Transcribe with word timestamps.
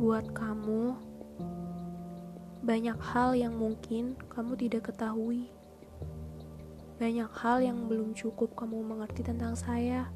Buat 0.00 0.32
kamu, 0.32 0.96
banyak 2.64 2.96
hal 3.04 3.36
yang 3.36 3.52
mungkin 3.52 4.16
kamu 4.32 4.56
tidak 4.56 4.88
ketahui. 4.88 5.52
Banyak 6.96 7.28
hal 7.28 7.60
yang 7.60 7.84
belum 7.84 8.16
cukup 8.16 8.56
kamu 8.56 8.80
mengerti 8.80 9.20
tentang 9.20 9.52
saya, 9.52 10.08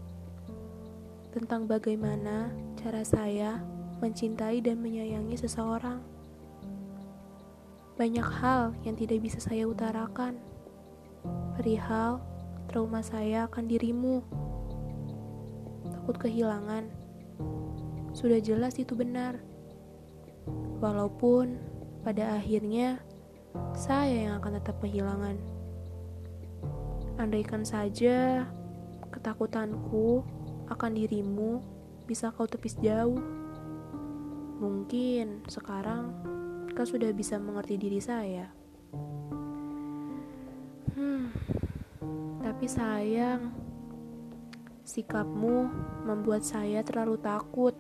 tentang 1.37 1.69
bagaimana 1.69 2.49
cara 2.81 3.05
saya 3.05 3.61
mencintai 4.01 4.65
dan 4.65 4.81
menyayangi 4.81 5.37
seseorang. 5.37 6.01
Banyak 8.01 8.29
hal 8.41 8.73
yang 8.89 8.97
tidak 8.97 9.21
bisa 9.21 9.37
saya 9.37 9.69
utarakan, 9.69 10.41
perihal 11.61 12.25
trauma 12.73 13.05
saya 13.05 13.53
akan 13.53 13.69
dirimu, 13.69 14.25
takut 15.93 16.17
kehilangan. 16.17 16.89
Sudah 18.17 18.41
jelas 18.41 18.81
itu 18.81 18.97
benar. 18.97 19.53
Walaupun 20.83 21.59
pada 22.05 22.37
akhirnya 22.37 23.01
saya 23.75 24.29
yang 24.29 24.35
akan 24.43 24.59
tetap 24.59 24.77
kehilangan. 24.83 25.37
Andaikan 27.17 27.63
saja 27.63 28.47
ketakutanku 29.15 30.27
akan 30.67 30.93
dirimu 30.99 31.63
bisa 32.05 32.35
kau 32.35 32.51
tepis 32.51 32.75
jauh. 32.83 33.23
Mungkin 34.59 35.47
sekarang 35.47 36.11
kau 36.75 36.87
sudah 36.87 37.15
bisa 37.15 37.39
mengerti 37.39 37.79
diri 37.79 38.03
saya. 38.03 38.51
Hmm, 40.95 41.31
tapi 42.43 42.67
sayang, 42.67 43.51
sikapmu 44.83 45.71
membuat 46.07 46.43
saya 46.43 46.83
terlalu 46.83 47.19
takut 47.19 47.75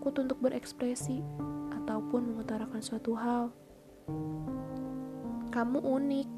takut 0.00 0.16
untuk 0.24 0.40
berekspresi 0.40 1.20
ataupun 1.76 2.32
mengutarakan 2.32 2.80
suatu 2.80 3.12
hal. 3.20 3.52
Kamu 5.52 5.76
unik, 5.76 6.28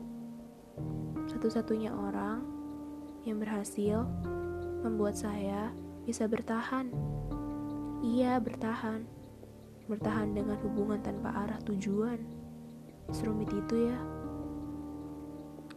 satu-satunya 1.31 1.95
orang 1.95 2.43
yang 3.23 3.39
berhasil 3.39 4.03
membuat 4.83 5.15
saya 5.15 5.71
bisa 6.03 6.27
bertahan. 6.27 6.91
Iya, 8.03 8.43
bertahan. 8.43 9.07
Bertahan 9.87 10.35
dengan 10.35 10.59
hubungan 10.67 10.99
tanpa 10.99 11.31
arah 11.31 11.63
tujuan. 11.63 12.19
Serumit 13.15 13.55
itu 13.55 13.95
ya. 13.95 13.99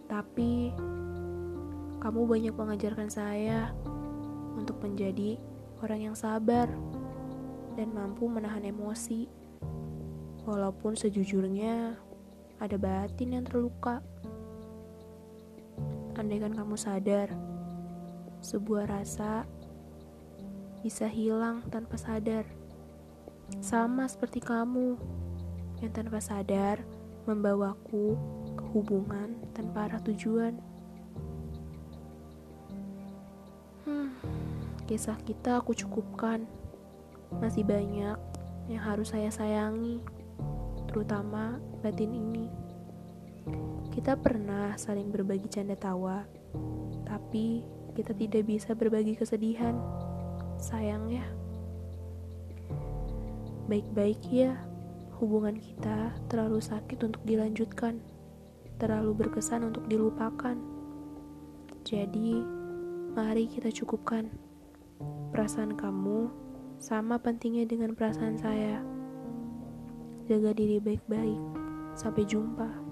Tapi, 0.09 0.73
kamu 2.01 2.21
banyak 2.25 2.53
mengajarkan 2.57 3.13
saya 3.13 3.69
untuk 4.57 4.81
menjadi 4.81 5.37
orang 5.85 6.09
yang 6.09 6.15
sabar 6.17 6.65
dan 7.75 7.91
mampu 7.91 8.25
menahan 8.31 8.63
emosi. 8.63 9.27
Walaupun 10.47 10.95
sejujurnya 10.95 11.99
ada 12.59 12.75
batin 12.79 13.35
yang 13.35 13.45
terluka. 13.45 13.99
Andaikan 16.15 16.55
kamu 16.55 16.79
sadar, 16.79 17.27
sebuah 18.39 18.87
rasa 18.87 19.43
bisa 20.79 21.09
hilang 21.11 21.65
tanpa 21.67 21.99
sadar. 21.99 22.47
Sama 23.59 24.07
seperti 24.07 24.39
kamu 24.39 24.95
yang 25.83 25.91
tanpa 25.91 26.23
sadar 26.23 26.81
membawaku 27.25 28.15
ke 28.55 28.63
hubungan 28.71 29.35
tanpa 29.57 29.89
arah 29.89 30.01
tujuan. 30.05 30.55
Hmm, 33.83 34.13
kisah 34.85 35.17
kita 35.25 35.59
aku 35.59 35.73
cukupkan. 35.73 36.45
Masih 37.29 37.65
banyak 37.65 38.17
yang 38.69 38.81
harus 38.81 39.13
saya 39.13 39.29
sayangi, 39.29 40.01
terutama 40.89 41.61
batin 41.85 42.13
ini. 42.13 42.49
Kita 43.93 44.17
pernah 44.17 44.73
saling 44.75 45.13
berbagi 45.13 45.47
canda 45.47 45.77
tawa, 45.77 46.25
tapi 47.05 47.63
kita 47.95 48.11
tidak 48.11 48.43
bisa 48.49 48.75
berbagi 48.75 49.15
kesedihan. 49.15 49.77
Sayang 50.59 51.07
ya. 51.13 51.25
Baik-baik 53.65 54.21
ya, 54.29 54.53
hubungan 55.17 55.57
kita 55.57 56.11
terlalu 56.27 56.59
sakit 56.59 57.01
untuk 57.07 57.23
dilanjutkan, 57.23 57.97
terlalu 58.77 59.25
berkesan 59.25 59.65
untuk 59.71 59.87
dilupakan. 59.87 60.59
Jadi, 61.85 62.41
mari 63.15 63.47
kita 63.47 63.71
cukupkan 63.71 64.27
perasaan 65.31 65.77
kamu 65.77 66.44
sama 66.85 67.17
pentingnya 67.17 67.65
dengan 67.65 67.97
perasaan 67.97 68.37
saya. 68.37 68.77
Jaga 70.29 70.53
diri 70.53 70.77
baik-baik. 70.77 71.41
Sampai 71.97 72.29
jumpa. 72.29 72.84